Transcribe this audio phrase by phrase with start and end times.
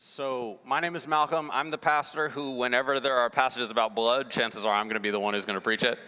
[0.00, 1.50] So, my name is Malcolm.
[1.52, 5.00] I'm the pastor who, whenever there are passages about blood, chances are I'm going to
[5.00, 5.98] be the one who's going to preach it.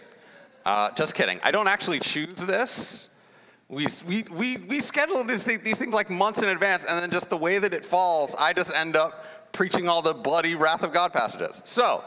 [0.63, 1.41] Uh, just kidding.
[1.43, 3.09] I don't actually choose this.
[3.67, 7.29] We, we, we, we schedule these, these things like months in advance, and then just
[7.29, 10.93] the way that it falls, I just end up preaching all the bloody wrath of
[10.93, 11.61] God passages.
[11.65, 12.01] So,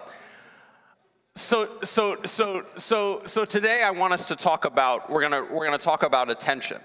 [1.34, 5.66] so, so, so, so, so today I want us to talk about, we're gonna, we're
[5.66, 6.80] gonna talk about attention.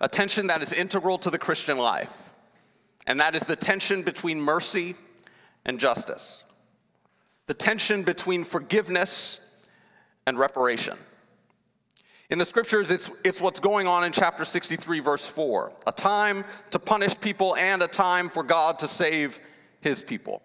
[0.00, 2.10] Attention that is integral to the Christian life
[3.06, 4.94] and that is the tension between mercy
[5.64, 6.44] and justice,
[7.46, 9.40] the tension between forgiveness
[10.26, 10.98] and reparation.
[12.28, 16.44] In the scriptures, it's, it's what's going on in chapter 63, verse 4 a time
[16.70, 19.38] to punish people and a time for God to save
[19.80, 20.42] his people.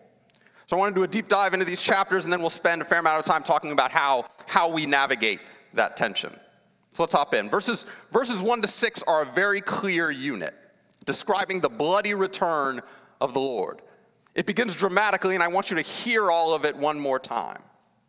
[0.68, 2.82] So I want to do a deep dive into these chapters, and then we'll spend
[2.82, 5.40] a fair amount of time talking about how, how we navigate
[5.74, 6.32] that tension.
[6.94, 7.50] So let's hop in.
[7.50, 10.54] Verses, verses 1 to 6 are a very clear unit
[11.06, 12.82] describing the bloody return
[13.20, 13.82] of the Lord.
[14.36, 17.62] It begins dramatically, and I want you to hear all of it one more time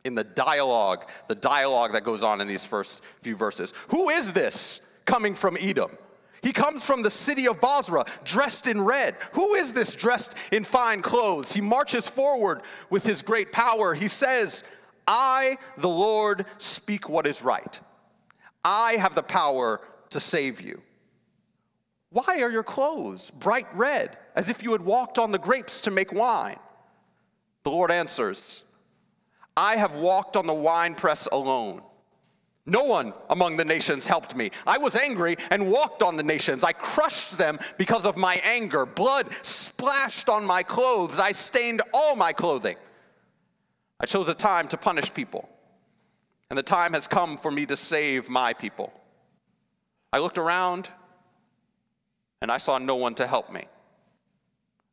[0.05, 3.73] in the dialogue, the dialogue that goes on in these first few verses.
[3.89, 5.97] Who is this coming from Edom?
[6.43, 9.17] He comes from the city of Bozrah, dressed in red.
[9.33, 11.53] Who is this dressed in fine clothes?
[11.53, 13.95] He marches forward with his great power.
[13.95, 14.65] He says,
[15.07, 17.79] I, the Lord, speak what is right.
[18.65, 19.81] I have the power
[20.11, 20.83] to save you.
[22.13, 25.91] Why are your clothes bright red, as if you had walked on the grapes to
[25.91, 26.59] make wine?
[27.65, 28.65] The Lord answers,
[29.57, 31.83] I have walked on the winepress alone.
[32.65, 34.51] No one among the nations helped me.
[34.67, 36.63] I was angry and walked on the nations.
[36.63, 38.87] I crushed them because of my anger.
[38.87, 41.19] Blood splashed on my clothes.
[41.19, 42.77] I stained all my clothing.
[43.99, 45.49] I chose a time to punish people,
[46.51, 48.93] and the time has come for me to save my people.
[50.13, 50.89] I looked around
[52.43, 53.67] and I saw no one to help me.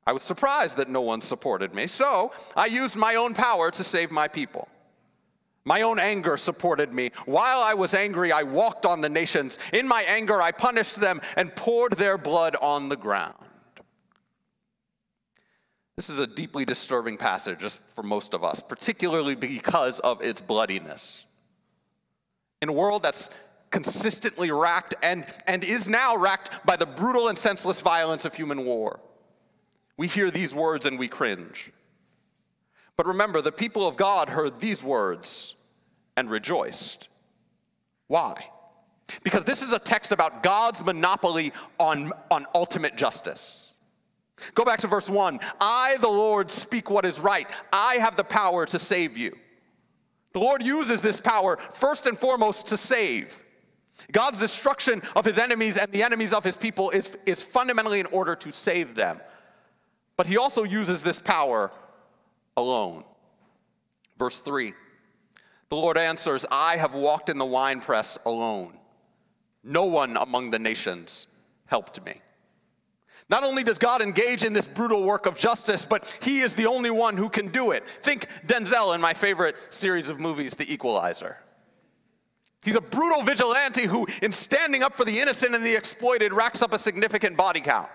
[0.05, 3.83] I was surprised that no one supported me, so I used my own power to
[3.83, 4.69] save my people.
[5.65, 7.11] My own anger supported me.
[7.25, 9.59] While I was angry, I walked on the nations.
[9.73, 13.35] In my anger, I punished them and poured their blood on the ground.
[15.95, 20.39] This is a deeply disturbing passage just for most of us, particularly because of its
[20.39, 21.25] bloodiness.
[22.61, 23.29] In a world that's
[23.71, 28.65] consistently racked and, and is now racked by the brutal and senseless violence of human
[28.65, 28.99] war.
[29.97, 31.71] We hear these words and we cringe.
[32.95, 35.55] But remember, the people of God heard these words
[36.17, 37.07] and rejoiced.
[38.07, 38.45] Why?
[39.23, 43.73] Because this is a text about God's monopoly on, on ultimate justice.
[44.55, 45.39] Go back to verse 1.
[45.59, 47.47] I, the Lord, speak what is right.
[47.71, 49.35] I have the power to save you.
[50.33, 53.37] The Lord uses this power first and foremost to save.
[54.11, 58.05] God's destruction of his enemies and the enemies of his people is, is fundamentally in
[58.07, 59.19] order to save them.
[60.17, 61.71] But he also uses this power
[62.57, 63.03] alone.
[64.17, 64.73] Verse 3
[65.69, 68.77] The Lord answers, I have walked in the winepress alone.
[69.63, 71.27] No one among the nations
[71.65, 72.21] helped me.
[73.29, 76.65] Not only does God engage in this brutal work of justice, but He is the
[76.65, 77.83] only one who can do it.
[78.01, 81.37] Think Denzel in my favorite series of movies, The Equalizer.
[82.63, 86.61] He's a brutal vigilante who, in standing up for the innocent and the exploited, racks
[86.61, 87.89] up a significant body count.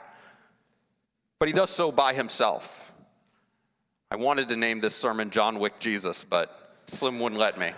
[1.38, 2.92] But he does so by himself.
[4.10, 7.72] I wanted to name this sermon John Wick Jesus, but Slim wouldn't let me.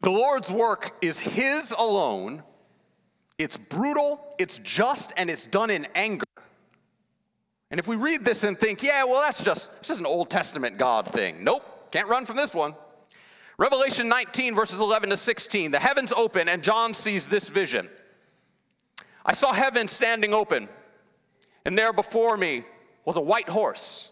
[0.00, 2.42] The Lord's work is His alone.
[3.38, 6.24] It's brutal, it's just, and it's done in anger.
[7.70, 10.76] And if we read this and think, yeah, well, that's just, just an Old Testament
[10.76, 11.42] God thing.
[11.42, 12.74] Nope, can't run from this one.
[13.58, 15.70] Revelation 19, verses 11 to 16.
[15.70, 17.88] The heavens open, and John sees this vision.
[19.24, 20.68] I saw heaven standing open,
[21.64, 22.64] and there before me
[23.04, 24.10] was a white horse,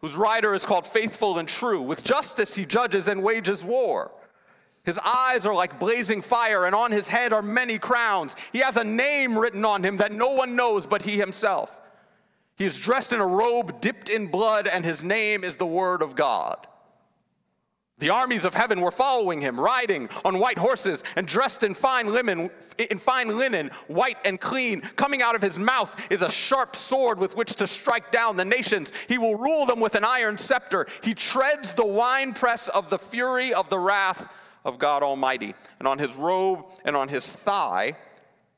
[0.00, 1.82] whose rider is called Faithful and True.
[1.82, 4.12] With justice he judges and wages war.
[4.84, 8.36] His eyes are like blazing fire, and on his head are many crowns.
[8.52, 11.70] He has a name written on him that no one knows but he himself.
[12.56, 16.02] He is dressed in a robe dipped in blood, and his name is the Word
[16.02, 16.66] of God.
[17.98, 22.12] The armies of heaven were following him, riding on white horses and dressed in fine
[22.12, 24.82] linen, in fine linen, white and clean.
[24.96, 28.44] Coming out of his mouth is a sharp sword with which to strike down the
[28.44, 28.92] nations.
[29.08, 30.86] He will rule them with an iron scepter.
[31.02, 34.28] He treads the winepress of the fury of the wrath
[34.62, 35.54] of God Almighty.
[35.78, 37.96] And on his robe and on his thigh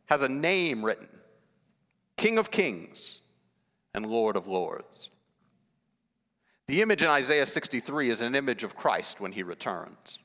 [0.06, 1.08] has a name written
[2.17, 3.20] King of Kings
[3.94, 5.11] and Lord of Lords.
[6.68, 10.18] The image in Isaiah 63 is an image of Christ when he returns.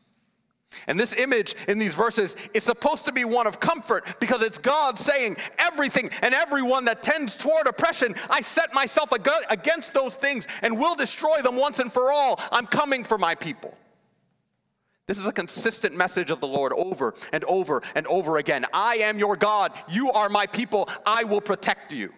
[0.88, 4.58] And this image in these verses is supposed to be one of comfort because it's
[4.58, 10.48] God saying, Everything and everyone that tends toward oppression, I set myself against those things
[10.62, 12.40] and will destroy them once and for all.
[12.52, 13.78] I'm coming for my people.
[15.08, 18.66] This is a consistent message of the Lord over and over and over again.
[18.74, 19.74] I am your God.
[19.90, 20.90] You are my people.
[21.06, 22.12] I will protect you.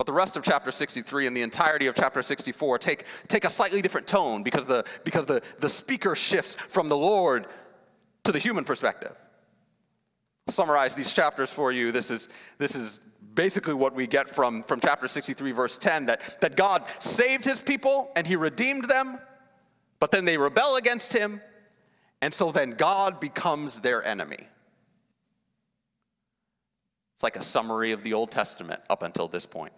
[0.00, 3.50] But the rest of chapter 63 and the entirety of chapter 64 take, take a
[3.50, 7.46] slightly different tone because, the, because the, the speaker shifts from the Lord
[8.24, 9.14] to the human perspective.
[10.48, 11.92] I'll summarize these chapters for you.
[11.92, 13.02] This is, this is
[13.34, 17.60] basically what we get from, from chapter 63, verse 10 that, that God saved his
[17.60, 19.18] people and he redeemed them,
[19.98, 21.42] but then they rebel against him,
[22.22, 24.46] and so then God becomes their enemy.
[27.16, 29.74] It's like a summary of the Old Testament up until this point.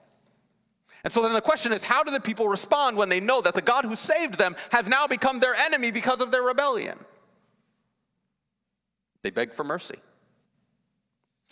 [1.04, 3.54] And so then the question is how do the people respond when they know that
[3.54, 6.99] the God who saved them has now become their enemy because of their rebellion?
[9.22, 9.99] They beg for mercy.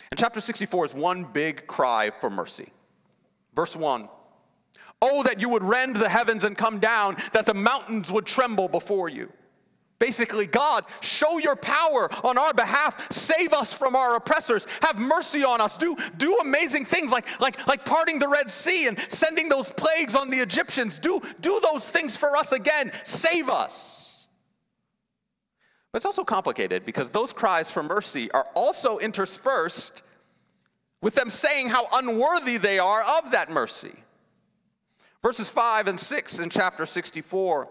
[0.09, 2.71] And chapter 64 is one big cry for mercy.
[3.55, 4.09] Verse 1
[5.01, 8.67] Oh, that you would rend the heavens and come down, that the mountains would tremble
[8.67, 9.31] before you.
[10.01, 13.13] Basically, God, show your power on our behalf.
[13.13, 14.65] Save us from our oppressors.
[14.81, 15.77] Have mercy on us.
[15.77, 20.15] Do, do amazing things like, like, like parting the Red Sea and sending those plagues
[20.15, 20.97] on the Egyptians.
[20.97, 22.91] Do, do those things for us again.
[23.03, 24.25] Save us.
[25.91, 30.01] But it's also complicated because those cries for mercy are also interspersed
[31.03, 33.93] with them saying how unworthy they are of that mercy.
[35.21, 37.69] Verses 5 and 6 in chapter 64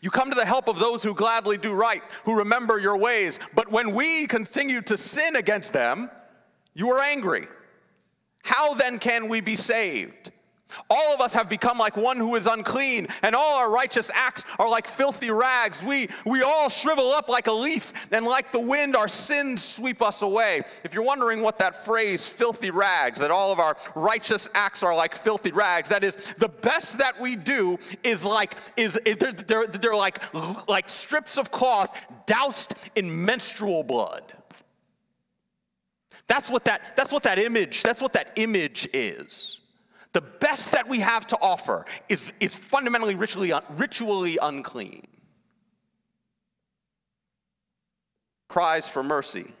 [0.00, 3.38] you come to the help of those who gladly do right, who remember your ways.
[3.54, 6.10] But when we continue to sin against them,
[6.74, 7.48] you are angry.
[8.42, 10.32] How then can we be saved?
[10.88, 14.44] All of us have become like one who is unclean, and all our righteous acts
[14.58, 15.82] are like filthy rags.
[15.82, 20.02] We, we all shrivel up like a leaf, and like the wind, our sins sweep
[20.02, 20.62] us away.
[20.84, 24.94] If you're wondering what that phrase, filthy rags, that all of our righteous acts are
[24.94, 29.66] like filthy rags, that is, the best that we do is like, is, they're, they're,
[29.66, 30.22] they're like,
[30.68, 31.96] like strips of cloth
[32.26, 34.32] doused in menstrual blood.
[36.26, 39.58] That's what that, that's what that image, that's what that image is.
[40.12, 45.06] The best that we have to offer is, is fundamentally ritually, ritually unclean.
[48.48, 49.52] Cries for mercy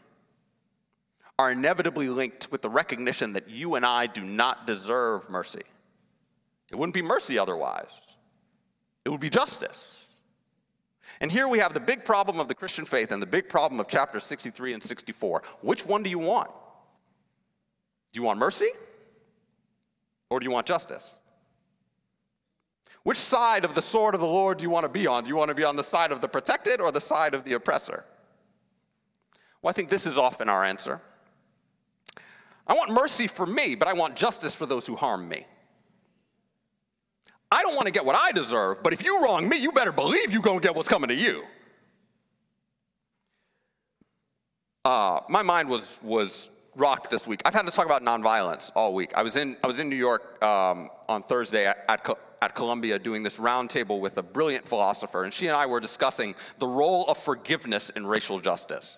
[1.38, 5.62] are inevitably linked with the recognition that you and I do not deserve mercy.
[6.70, 7.92] It wouldn't be mercy otherwise,
[9.04, 9.94] it would be justice.
[11.22, 13.78] And here we have the big problem of the Christian faith and the big problem
[13.78, 15.42] of chapters 63 and 64.
[15.60, 16.48] Which one do you want?
[18.12, 18.70] Do you want mercy?
[20.30, 21.16] Or do you want justice?
[23.02, 25.24] Which side of the sword of the Lord do you want to be on?
[25.24, 27.44] Do you want to be on the side of the protected or the side of
[27.44, 28.04] the oppressor?
[29.62, 31.00] Well, I think this is often our answer.
[32.66, 35.46] I want mercy for me, but I want justice for those who harm me.
[37.50, 39.90] I don't want to get what I deserve, but if you wrong me, you better
[39.90, 41.42] believe you're going to get what's coming to you.
[44.84, 47.42] Uh, my mind was, was rocked this week.
[47.44, 49.12] I've had to talk about nonviolence all week.
[49.14, 52.98] I was in, I was in New York um, on Thursday at, at, at Columbia
[52.98, 57.04] doing this roundtable with a brilliant philosopher, and she and I were discussing the role
[57.06, 58.96] of forgiveness in racial justice.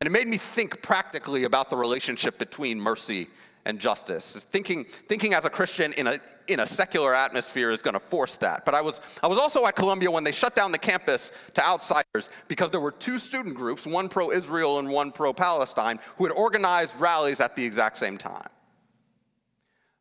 [0.00, 3.28] And it made me think practically about the relationship between mercy
[3.64, 4.36] and justice.
[4.50, 8.36] Thinking, thinking as a Christian in a, in a secular atmosphere is going to force
[8.36, 8.64] that.
[8.64, 11.64] But I was, I was also at Columbia when they shut down the campus to
[11.64, 16.24] outsiders because there were two student groups, one pro Israel and one pro Palestine, who
[16.24, 18.48] had organized rallies at the exact same time.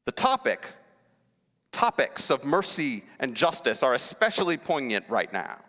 [0.06, 0.66] The topic,
[1.72, 5.60] topics of mercy and justice are especially poignant right now.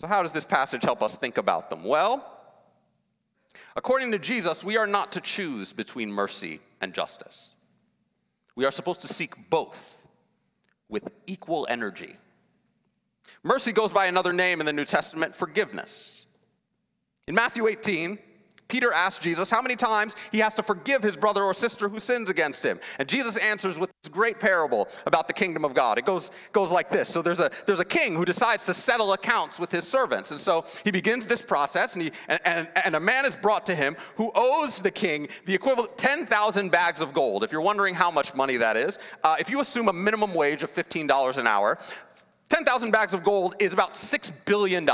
[0.00, 1.84] So, how does this passage help us think about them?
[1.84, 2.32] Well,
[3.74, 7.50] According to Jesus, we are not to choose between mercy and justice.
[8.54, 9.98] We are supposed to seek both
[10.88, 12.16] with equal energy.
[13.42, 16.26] Mercy goes by another name in the New Testament forgiveness.
[17.26, 18.18] In Matthew 18,
[18.72, 22.00] Peter asks Jesus how many times he has to forgive his brother or sister who
[22.00, 22.80] sins against him.
[22.98, 25.98] And Jesus answers with this great parable about the kingdom of God.
[25.98, 27.10] It goes, goes like this.
[27.10, 30.30] So there's a, there's a king who decides to settle accounts with his servants.
[30.30, 33.66] And so he begins this process, and, he, and, and, and a man is brought
[33.66, 37.44] to him who owes the king the equivalent 10,000 bags of gold.
[37.44, 40.62] If you're wondering how much money that is, uh, if you assume a minimum wage
[40.62, 41.76] of $15 an hour,
[42.48, 44.88] 10,000 bags of gold is about $6 billion.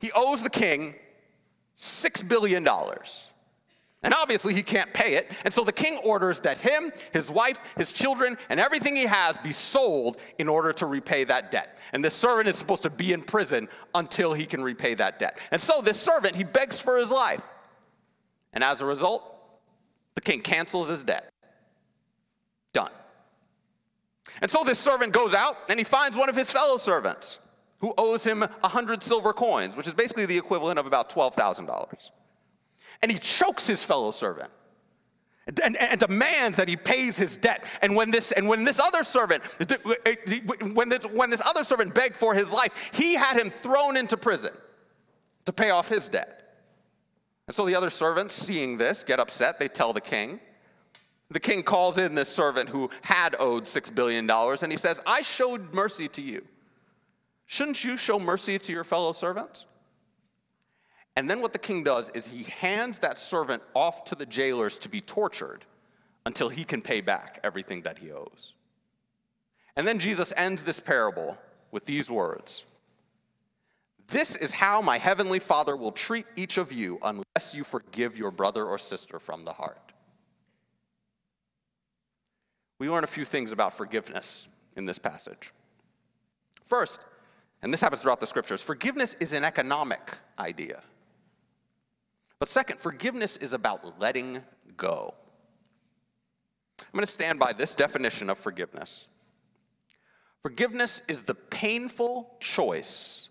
[0.00, 0.96] He owes the king
[1.80, 2.66] $6 billion.
[4.02, 5.30] And obviously, he can't pay it.
[5.44, 9.36] And so the king orders that him, his wife, his children, and everything he has
[9.38, 11.78] be sold in order to repay that debt.
[11.92, 15.38] And this servant is supposed to be in prison until he can repay that debt.
[15.50, 17.42] And so this servant, he begs for his life.
[18.52, 19.22] And as a result,
[20.14, 21.30] the king cancels his debt.
[22.72, 22.92] Done.
[24.40, 27.38] And so this servant goes out and he finds one of his fellow servants
[27.80, 32.10] who owes him a hundred silver coins, which is basically the equivalent of about $12,000
[33.02, 34.50] and he chokes his fellow servant.
[35.46, 37.64] And, and, and, demands that he pays his debt.
[37.82, 40.40] And when this and when this other servant, eh,
[40.74, 44.16] when this, when this other servant begged for his life, he had him thrown into
[44.16, 44.52] prison
[45.46, 46.58] to pay off his debt.
[47.48, 49.58] And so the other servants, seeing this, get upset.
[49.58, 50.40] They tell the king.
[51.30, 55.00] The king calls in this servant who had owed six billion dollars, and he says,
[55.04, 56.44] "I showed mercy to you.
[57.50, 59.66] Shouldn't you show mercy to your fellow servants?"
[61.16, 64.78] And then what the king does is he hands that servant off to the jailers
[64.78, 65.64] to be tortured
[66.24, 68.52] until he can pay back everything that he owes.
[69.74, 71.38] And then Jesus ends this parable
[71.72, 72.62] with these words
[74.06, 78.30] This is how my heavenly Father will treat each of you unless you forgive your
[78.30, 79.92] brother or sister from the heart.
[82.78, 85.52] We learn a few things about forgiveness in this passage.
[86.64, 87.00] First,
[87.62, 90.82] and this happens throughout the scriptures, forgiveness is an economic idea.
[92.38, 94.40] But second, forgiveness is about letting
[94.76, 95.14] go.
[96.80, 99.06] I'm going to stand by this definition of forgiveness.
[100.42, 103.28] Forgiveness is the painful choice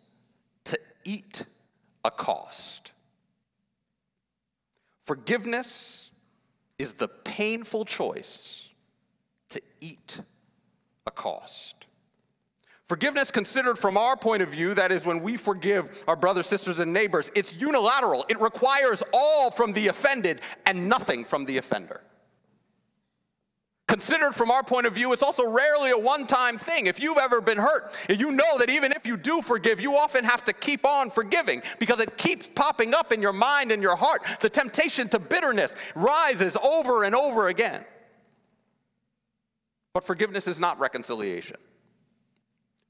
[0.66, 1.44] to eat
[2.06, 2.92] a cost.
[5.06, 6.12] Forgiveness
[6.78, 8.70] is the painful choice
[9.50, 10.20] to eat
[11.08, 11.88] a cost.
[12.90, 16.80] Forgiveness considered from our point of view, that is, when we forgive our brothers, sisters,
[16.80, 18.26] and neighbors, it's unilateral.
[18.30, 22.02] It requires all from the offended and nothing from the offender.
[23.88, 26.88] Considered from our point of view, it's also rarely a one time thing.
[26.88, 30.24] If you've ever been hurt, you know that even if you do forgive, you often
[30.24, 33.96] have to keep on forgiving because it keeps popping up in your mind and your
[33.96, 34.26] heart.
[34.42, 37.86] The temptation to bitterness rises over and over again.
[39.94, 41.58] But forgiveness is not reconciliation.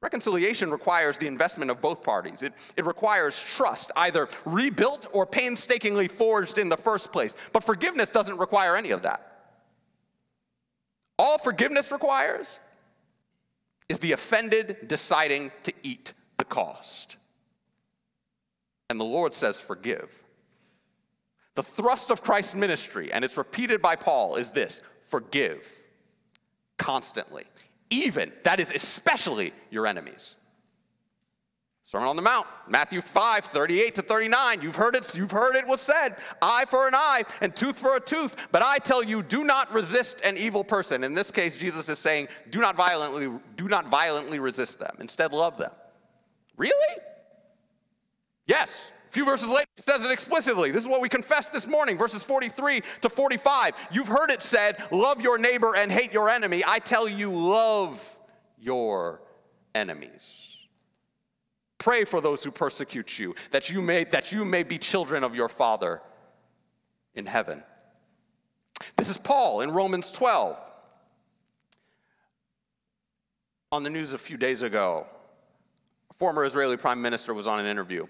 [0.01, 2.41] Reconciliation requires the investment of both parties.
[2.41, 7.35] It, it requires trust, either rebuilt or painstakingly forged in the first place.
[7.51, 9.25] But forgiveness doesn't require any of that.
[11.17, 12.59] All forgiveness requires
[13.89, 17.17] is the offended deciding to eat the cost.
[18.89, 20.09] And the Lord says, forgive.
[21.55, 25.67] The thrust of Christ's ministry, and it's repeated by Paul, is this forgive
[26.77, 27.45] constantly
[27.89, 30.35] even, that is especially your enemies.
[31.89, 34.61] Sermon on the Mount, Matthew 5, 38 to 39.
[34.61, 37.95] You've heard it, you've heard it was said, eye for an eye and tooth for
[37.95, 38.35] a tooth.
[38.51, 41.03] But I tell you, do not resist an evil person.
[41.03, 44.97] In this case, Jesus is saying, do not violently, do not violently resist them.
[44.99, 45.71] Instead, love them.
[46.57, 47.01] Really?
[48.45, 50.69] Yes, a few verses later, it says it explicitly.
[50.69, 53.73] This is what we confessed this morning, verses 43 to 45.
[53.91, 56.63] You've heard it said, Love your neighbor and hate your enemy.
[56.65, 57.99] I tell you, love
[58.59, 59.21] your
[59.73, 60.21] enemies.
[61.79, 65.33] Pray for those who persecute you, that you may, that you may be children of
[65.33, 66.01] your Father
[67.15, 67.63] in heaven.
[68.95, 70.55] This is Paul in Romans 12.
[73.71, 75.07] On the news a few days ago,
[76.11, 78.05] a former Israeli prime minister was on an interview.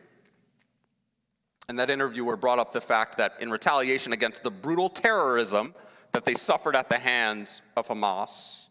[1.70, 5.76] And that interviewer brought up the fact that in retaliation against the brutal terrorism
[6.14, 8.64] that they suffered at the hands of Hamas,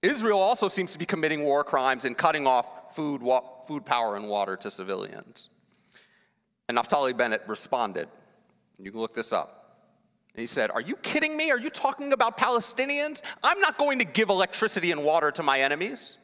[0.00, 4.16] Israel also seems to be committing war crimes and cutting off food, wa- food power,
[4.16, 5.50] and water to civilians.
[6.70, 8.08] And Naftali Bennett responded,
[8.78, 9.76] you can look this up.
[10.34, 11.50] And he said, Are you kidding me?
[11.50, 13.20] Are you talking about Palestinians?
[13.42, 16.16] I'm not going to give electricity and water to my enemies.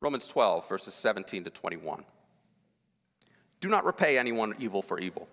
[0.00, 2.04] Romans 12, verses 17 to 21.
[3.60, 5.28] Do not repay anyone evil for evil.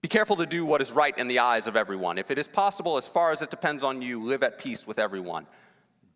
[0.00, 2.18] Be careful to do what is right in the eyes of everyone.
[2.18, 4.98] If it is possible, as far as it depends on you, live at peace with
[4.98, 5.46] everyone.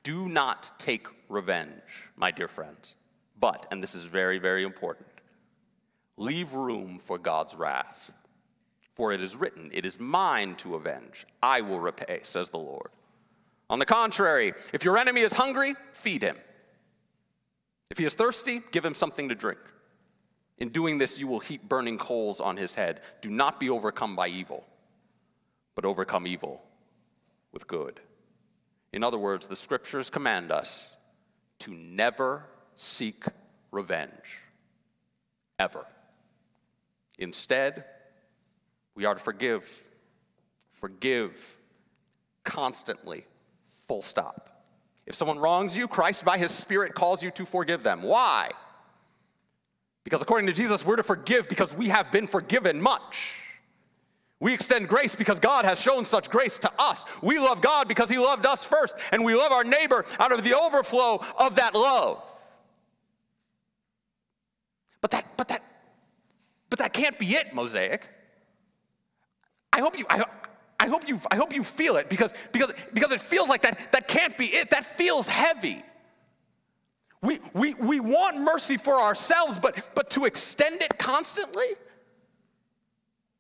[0.05, 1.71] Do not take revenge,
[2.17, 2.95] my dear friends.
[3.41, 5.09] But, and this is very, very important,
[6.17, 8.13] leave room for God's wrath.
[8.95, 11.27] For it is written, It is mine to avenge.
[11.43, 12.91] I will repay, says the Lord.
[13.69, 16.37] On the contrary, if your enemy is hungry, feed him.
[17.91, 19.59] If he is thirsty, give him something to drink.
[20.59, 23.01] In doing this, you will heap burning coals on his head.
[23.21, 24.65] Do not be overcome by evil,
[25.75, 26.63] but overcome evil
[27.53, 28.01] with good.
[28.93, 30.89] In other words, the scriptures command us
[31.61, 32.45] to never
[32.77, 33.25] seek
[33.71, 34.41] revenge,
[35.59, 35.87] ever.
[37.19, 37.85] Instead,
[38.95, 39.65] We are to forgive,
[40.81, 41.41] forgive
[42.45, 43.25] constantly,
[43.89, 44.65] full stop.
[45.07, 48.03] If someone wrongs you, Christ by his Spirit calls you to forgive them.
[48.03, 48.51] Why?
[50.05, 53.37] Because according to Jesus, we're to forgive because we have been forgiven much.
[54.41, 57.05] We extend grace because God has shown such grace to us.
[57.23, 60.43] We love God because He loved us first, and we love our neighbor out of
[60.43, 62.21] the overflow of that love.
[65.01, 65.63] But that, but that,
[66.71, 68.09] but that can't be it, Mosaic.
[69.73, 70.25] I hope you, I,
[70.81, 73.93] I hope you, I hope you feel it because, because, because it feels like that,
[73.93, 74.71] that can't be it.
[74.71, 75.85] That feels heavy.
[77.23, 81.77] We, we, we want mercy for ourselves, but, but to extend it constantly?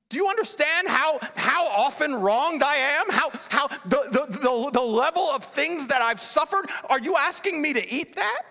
[0.08, 3.10] Do you understand how, how often wronged I am?
[3.10, 6.70] How, how the, the, the, the level of things that I've suffered?
[6.88, 8.42] Are you asking me to eat that?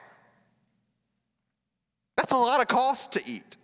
[2.17, 3.57] That's a lot of cost to eat.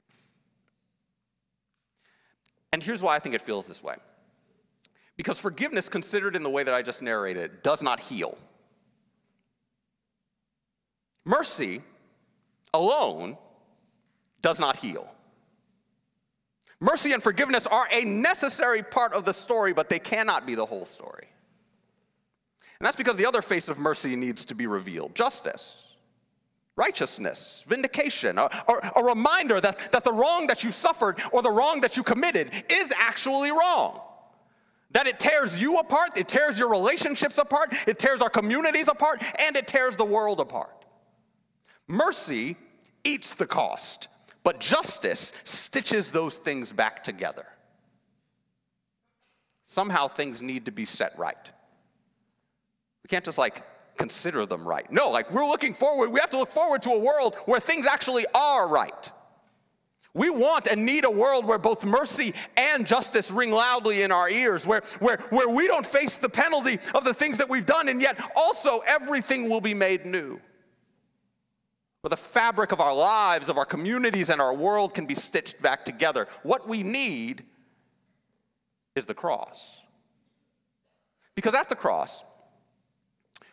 [2.71, 3.95] And here's why I think it feels this way
[5.17, 8.38] because forgiveness, considered in the way that I just narrated, does not heal.
[11.27, 11.81] Mercy
[12.74, 13.38] alone
[14.41, 15.10] does not heal.
[16.79, 20.65] Mercy and forgiveness are a necessary part of the story, but they cannot be the
[20.65, 21.27] whole story.
[22.79, 25.96] And that's because the other face of mercy needs to be revealed justice,
[26.77, 28.50] righteousness, vindication, a,
[28.96, 32.51] a, reminder that, that the wrong that you suffered or the wrong that you committed
[32.69, 34.00] is actually wrong.
[34.91, 39.22] That it tears you apart, it tears your relationships apart, it tears our communities apart,
[39.38, 40.76] and it tears the world apart.
[41.88, 42.58] Mercy
[43.03, 44.08] eats the cost,
[44.44, 47.46] but justice stitches those things back together.
[49.65, 51.51] Somehow things need to be set right.
[53.03, 53.63] We can't just like
[53.98, 54.89] consider them right.
[54.91, 57.86] No, like we're looking forward, we have to look forward to a world where things
[57.86, 59.12] actually are right.
[60.13, 64.29] We want and need a world where both mercy and justice ring loudly in our
[64.29, 67.88] ears, where, where, where we don't face the penalty of the things that we've done,
[67.88, 70.39] and yet also everything will be made new.
[72.01, 75.62] Where the fabric of our lives, of our communities, and our world can be stitched
[75.62, 76.27] back together.
[76.44, 77.44] What we need
[78.96, 79.82] is the cross.
[81.36, 82.24] Because at the cross,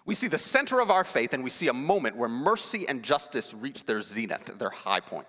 [0.07, 3.03] we see the center of our faith and we see a moment where mercy and
[3.03, 5.27] justice reach their zenith, their high point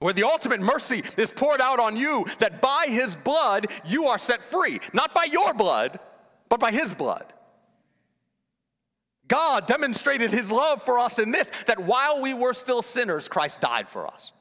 [0.00, 4.18] where the ultimate mercy is poured out on you, that by his blood you are
[4.18, 4.80] set free.
[4.92, 6.00] Not by your blood,
[6.48, 7.32] but by his blood.
[9.30, 13.60] God demonstrated his love for us in this that while we were still sinners, Christ
[13.60, 14.32] died for us.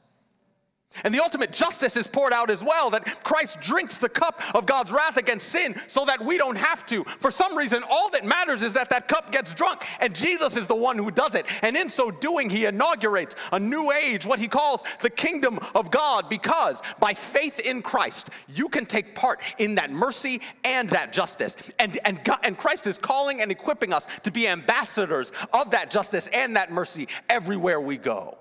[1.03, 4.65] And the ultimate justice is poured out as well that Christ drinks the cup of
[4.65, 7.03] God's wrath against sin so that we don't have to.
[7.19, 10.67] For some reason, all that matters is that that cup gets drunk, and Jesus is
[10.67, 11.45] the one who does it.
[11.61, 15.91] And in so doing, he inaugurates a new age, what he calls the kingdom of
[15.91, 21.13] God, because by faith in Christ, you can take part in that mercy and that
[21.13, 21.55] justice.
[21.77, 25.91] And, and, God, and Christ is calling and equipping us to be ambassadors of that
[25.91, 28.37] justice and that mercy everywhere we go.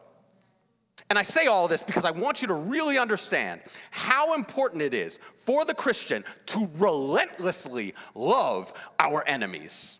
[1.10, 4.92] And I say all this because I want you to really understand how important it
[4.92, 9.98] is for the Christian to relentlessly love our enemies.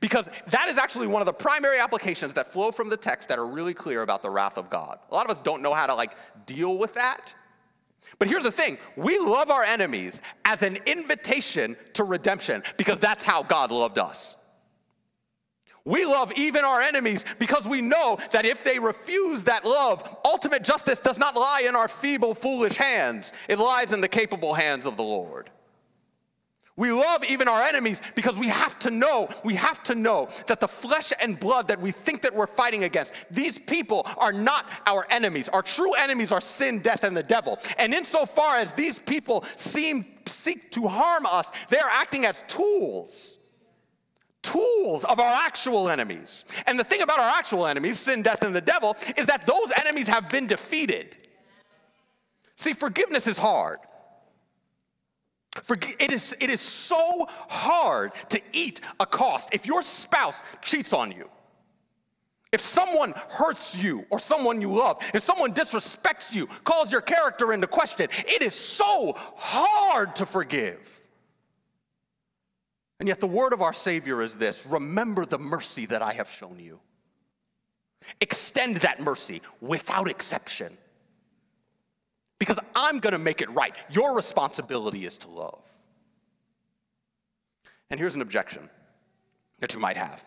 [0.00, 3.38] Because that is actually one of the primary applications that flow from the text that
[3.38, 4.98] are really clear about the wrath of God.
[5.10, 6.14] A lot of us don't know how to like
[6.46, 7.34] deal with that.
[8.18, 13.24] But here's the thing we love our enemies as an invitation to redemption because that's
[13.24, 14.36] how God loved us.
[15.84, 20.62] We love even our enemies because we know that if they refuse that love, ultimate
[20.62, 23.32] justice does not lie in our feeble, foolish hands.
[23.48, 25.50] It lies in the capable hands of the Lord.
[26.74, 30.58] We love even our enemies because we have to know, we have to know that
[30.58, 34.66] the flesh and blood that we think that we're fighting against, these people are not
[34.86, 35.50] our enemies.
[35.50, 37.58] Our true enemies are sin, death, and the devil.
[37.76, 43.38] And insofar as these people seem seek to harm us, they are acting as tools
[44.42, 46.44] tools of our actual enemies.
[46.66, 49.70] And the thing about our actual enemies, sin, death, and the devil, is that those
[49.76, 51.16] enemies have been defeated.
[52.56, 53.78] See, forgiveness is hard.
[55.64, 59.50] For it, is, it is so hard to eat a cost.
[59.52, 61.28] If your spouse cheats on you,
[62.52, 67.52] if someone hurts you or someone you love, if someone disrespects you, calls your character
[67.52, 71.01] into question, it is so hard to forgive.
[73.02, 76.30] And yet, the word of our Savior is this remember the mercy that I have
[76.30, 76.78] shown you.
[78.20, 80.78] Extend that mercy without exception.
[82.38, 83.74] Because I'm going to make it right.
[83.90, 85.58] Your responsibility is to love.
[87.90, 88.70] And here's an objection
[89.58, 90.22] that you might have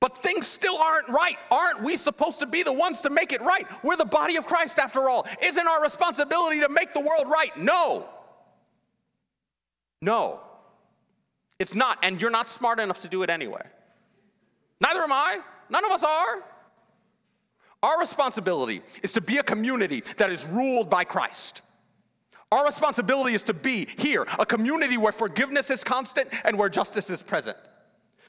[0.00, 1.38] But things still aren't right.
[1.50, 3.66] Aren't we supposed to be the ones to make it right?
[3.82, 5.26] We're the body of Christ after all.
[5.42, 7.56] Isn't our responsibility to make the world right?
[7.56, 8.06] No.
[10.02, 10.40] No.
[11.58, 13.62] It's not, and you're not smart enough to do it anyway.
[14.80, 15.38] Neither am I.
[15.68, 16.44] None of us are.
[17.82, 21.62] Our responsibility is to be a community that is ruled by Christ.
[22.50, 27.10] Our responsibility is to be here, a community where forgiveness is constant and where justice
[27.10, 27.56] is present.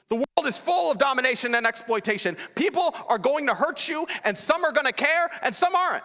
[0.08, 2.36] The world is full of domination and exploitation.
[2.54, 6.04] People are going to hurt you, and some are going to care, and some aren't.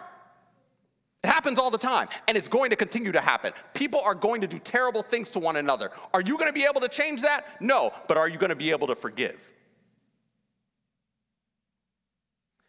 [1.26, 3.52] It happens all the time, and it's going to continue to happen.
[3.74, 5.90] People are going to do terrible things to one another.
[6.14, 7.60] Are you going to be able to change that?
[7.60, 9.36] No, but are you going to be able to forgive?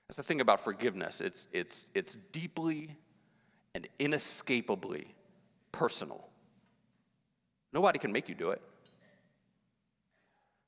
[0.08, 1.22] That's the thing about forgiveness.
[1.22, 2.98] It's, it's, it's deeply
[3.76, 5.14] and inescapably
[5.72, 6.28] personal.
[7.74, 8.62] Nobody can make you do it.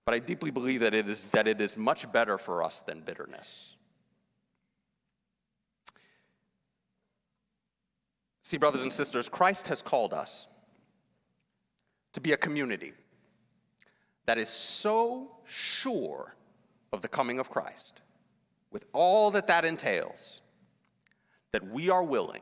[0.06, 3.02] But I deeply believe that it is, that it is much better for us than
[3.02, 3.74] bitterness.
[8.50, 10.48] See, brothers and sisters, Christ has called us
[12.14, 12.94] to be a community
[14.26, 16.34] that is so sure
[16.92, 18.02] of the coming of Christ,
[18.72, 20.42] with all that that entails,
[21.52, 22.42] that we are willing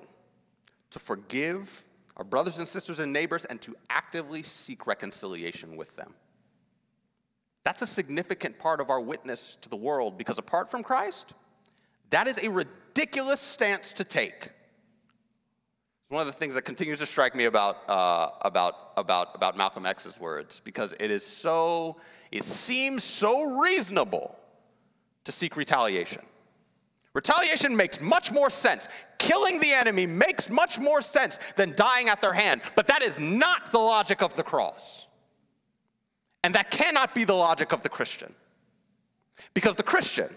[0.92, 1.84] to forgive
[2.16, 6.14] our brothers and sisters and neighbors and to actively seek reconciliation with them.
[7.66, 11.34] That's a significant part of our witness to the world because apart from Christ,
[12.12, 14.52] that is a ridiculous stance to take.
[16.08, 19.58] It's one of the things that continues to strike me about, uh, about, about, about
[19.58, 21.98] Malcolm X's words because it is so,
[22.32, 24.34] it seems so reasonable
[25.26, 26.22] to seek retaliation.
[27.14, 28.88] Retaliation makes much more sense.
[29.18, 33.20] Killing the enemy makes much more sense than dying at their hand, but that is
[33.20, 35.08] not the logic of the cross.
[36.42, 38.34] And that cannot be the logic of the Christian.
[39.54, 40.34] Because the Christian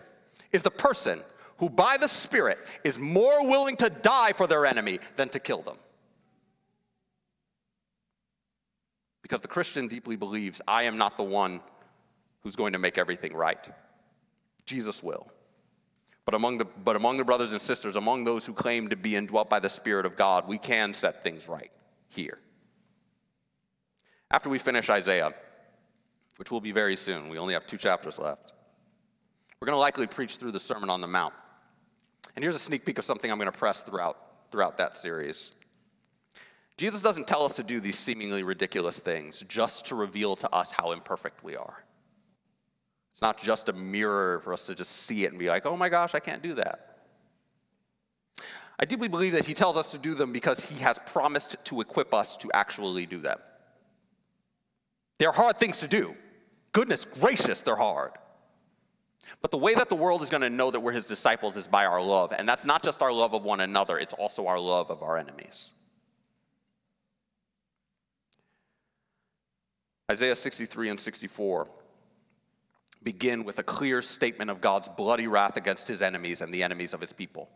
[0.51, 1.23] is the person
[1.61, 5.63] who by the Spirit is more willing to die for their enemy than to kill
[5.63, 5.77] them.
[9.23, 11.61] Because the Christian deeply believes, I am not the one
[12.43, 13.63] who's going to make everything right.
[14.65, 15.29] Jesus will.
[16.25, 19.15] But among, the, but among the brothers and sisters, among those who claim to be
[19.15, 21.71] indwelt by the Spirit of God, we can set things right
[22.09, 22.39] here.
[24.31, 25.35] After we finish Isaiah,
[26.37, 28.53] which will be very soon, we only have two chapters left,
[29.61, 31.35] we're going to likely preach through the Sermon on the Mount.
[32.37, 34.19] And here's a sneak peek of something I'm going to press throughout,
[34.51, 35.51] throughout that series.
[36.77, 40.71] Jesus doesn't tell us to do these seemingly ridiculous things just to reveal to us
[40.71, 41.85] how imperfect we are.
[43.13, 45.77] It's not just a mirror for us to just see it and be like, oh
[45.77, 46.91] my gosh, I can't do that.
[48.79, 51.83] I deeply believe that he tells us to do them because he has promised to
[51.83, 53.39] equip us to actually do them.
[55.19, 56.15] They're hard things to do.
[56.73, 58.13] Goodness gracious, they're hard.
[59.43, 61.67] But the way that the world is going to know that we're his disciples is
[61.67, 62.33] by our love.
[62.37, 65.17] And that's not just our love of one another, it's also our love of our
[65.17, 65.69] enemies.
[70.11, 71.69] Isaiah 63 and 64
[73.03, 76.93] begin with a clear statement of God's bloody wrath against his enemies and the enemies
[76.93, 77.49] of his people.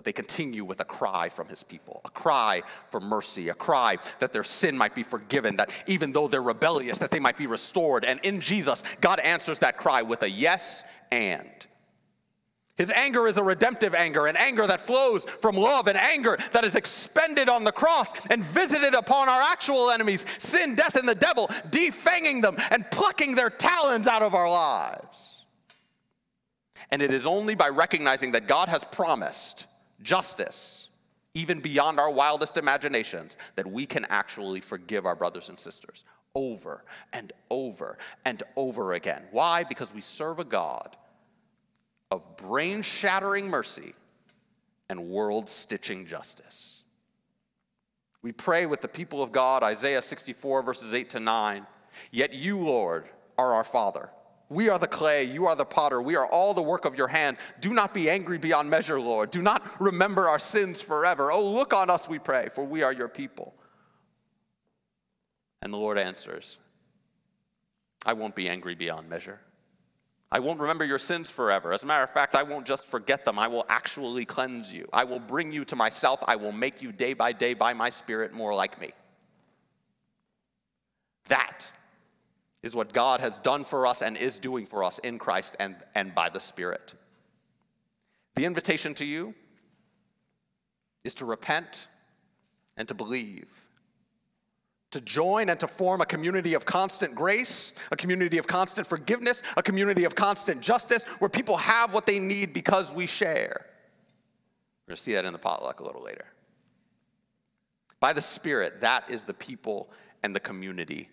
[0.00, 3.98] But they continue with a cry from his people, a cry for mercy, a cry
[4.20, 7.46] that their sin might be forgiven, that even though they're rebellious, that they might be
[7.46, 8.06] restored.
[8.06, 11.50] And in Jesus, God answers that cry with a yes and.
[12.78, 16.64] His anger is a redemptive anger, an anger that flows from love, an anger that
[16.64, 21.14] is expended on the cross and visited upon our actual enemies, sin, death, and the
[21.14, 25.44] devil, defanging them and plucking their talons out of our lives.
[26.90, 29.66] And it is only by recognizing that God has promised
[30.02, 30.88] justice,
[31.34, 36.84] even beyond our wildest imaginations, that we can actually forgive our brothers and sisters over
[37.12, 39.22] and over and over again.
[39.30, 39.64] Why?
[39.64, 40.96] Because we serve a God
[42.10, 43.94] of brain shattering mercy
[44.88, 46.82] and world stitching justice.
[48.22, 51.66] We pray with the people of God, Isaiah 64, verses 8 to 9.
[52.10, 53.08] Yet you, Lord,
[53.38, 54.10] are our Father.
[54.50, 57.06] We are the clay, you are the potter, we are all the work of your
[57.06, 57.36] hand.
[57.60, 59.30] Do not be angry beyond measure, Lord.
[59.30, 61.30] Do not remember our sins forever.
[61.30, 63.54] Oh, look on us, we pray, for we are your people.
[65.62, 66.58] And the Lord answers,
[68.04, 69.38] I won't be angry beyond measure.
[70.32, 71.72] I won't remember your sins forever.
[71.72, 73.38] As a matter of fact, I won't just forget them.
[73.38, 74.88] I will actually cleanse you.
[74.92, 76.22] I will bring you to myself.
[76.26, 78.92] I will make you day by day by my Spirit more like me.
[81.28, 81.66] That
[82.62, 85.76] is what God has done for us and is doing for us in Christ and,
[85.94, 86.94] and by the Spirit.
[88.36, 89.34] The invitation to you
[91.04, 91.88] is to repent
[92.76, 93.48] and to believe,
[94.90, 99.42] to join and to form a community of constant grace, a community of constant forgiveness,
[99.56, 103.66] a community of constant justice, where people have what they need because we share.
[104.86, 106.26] We're going to see that in the potluck a little later.
[108.00, 109.90] By the Spirit, that is the people
[110.22, 111.08] and the community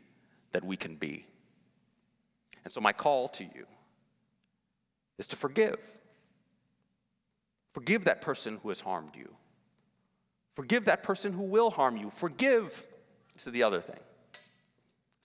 [0.51, 1.25] that we can be.
[2.67, 3.65] And so, my call to you
[5.17, 5.79] is to forgive.
[7.73, 9.33] Forgive that person who has harmed you.
[10.53, 12.11] Forgive that person who will harm you.
[12.17, 12.85] Forgive
[13.33, 14.01] this is the other thing.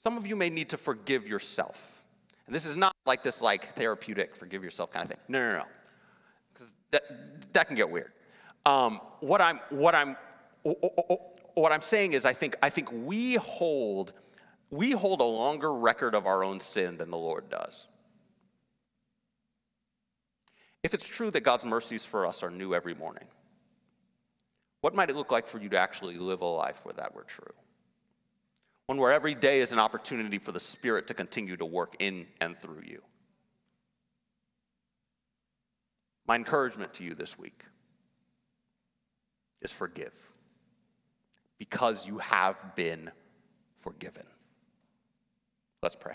[0.04, 1.76] Some of you may need to forgive yourself.
[2.46, 5.18] And this is not like this like therapeutic forgive yourself kind of thing.
[5.26, 5.64] No, no, no.
[6.54, 7.02] Because that,
[7.54, 8.12] that can get weird.
[8.66, 10.16] Um, what I'm what I'm
[11.54, 14.12] what I'm saying is I think I think we hold
[14.72, 17.86] we hold a longer record of our own sin than the Lord does.
[20.82, 23.26] If it's true that God's mercies for us are new every morning,
[24.80, 27.22] what might it look like for you to actually live a life where that were
[27.22, 27.54] true?
[28.86, 32.26] one where every day is an opportunity for the Spirit to continue to work in
[32.42, 33.00] and through you.
[36.26, 37.64] My encouragement to you this week
[39.62, 40.12] is forgive
[41.58, 43.10] because you have been
[43.80, 44.24] forgiven.
[45.82, 46.14] Let's pray.